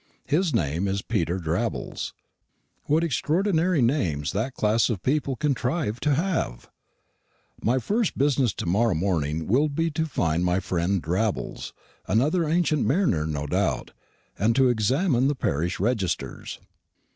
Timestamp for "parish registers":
15.35-16.59